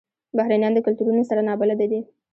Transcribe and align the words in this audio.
بهرنیان 0.37 0.73
د 0.75 0.79
کلتورونو 0.85 1.23
سره 1.29 1.41
نابلده 1.47 1.85
دي. 1.91 1.99